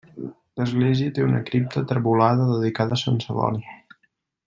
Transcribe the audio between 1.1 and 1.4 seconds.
té